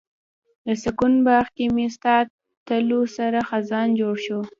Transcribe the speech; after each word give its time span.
د 0.65 0.67
سکون 0.83 1.13
باغ 1.25 1.45
کې 1.55 1.65
مې 1.75 1.87
ستا 1.95 2.15
تلو 2.67 3.01
سره 3.17 3.39
خزان 3.49 3.87
جوړ 3.99 4.15
شو 4.25 4.39